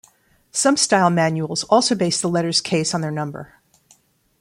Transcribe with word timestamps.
Some 0.51 0.77
style 0.77 1.11
manuals 1.11 1.63
also 1.65 1.93
base 1.93 2.19
the 2.21 2.27
letters' 2.27 2.59
case 2.59 2.95
on 2.95 3.01
their 3.01 3.11
number. 3.11 3.61